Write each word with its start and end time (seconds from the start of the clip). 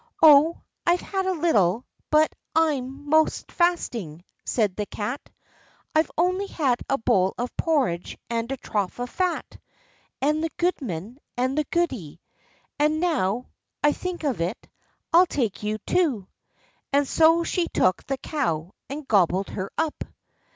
"Oh, 0.23 0.59
I've 0.83 1.01
had 1.01 1.27
a 1.27 1.31
little, 1.33 1.85
but 2.09 2.33
I'm 2.55 3.07
'most 3.07 3.51
fasting," 3.51 4.23
said 4.43 4.75
the 4.75 4.87
Cat; 4.87 5.29
"I've 5.93 6.09
only 6.17 6.47
had 6.47 6.79
a 6.89 6.97
bowl 6.97 7.35
of 7.37 7.55
porridge, 7.55 8.17
and 8.27 8.51
a 8.51 8.57
trough 8.57 8.97
of 8.97 9.11
fat, 9.11 9.59
and 10.19 10.43
the 10.43 10.49
goodman, 10.57 11.19
and 11.37 11.55
the 11.55 11.65
goody—and, 11.65 12.99
now 12.99 13.49
I 13.83 13.91
think 13.91 14.23
of 14.23 14.41
it, 14.41 14.67
I'll 15.13 15.27
take 15.27 15.61
you 15.61 15.77
too," 15.85 16.27
and 16.91 17.07
so 17.07 17.43
she 17.43 17.67
took 17.67 18.03
the 18.07 18.17
cow 18.17 18.71
and 18.89 19.07
gobbled 19.07 19.49
her 19.49 19.69
up. 19.77 20.03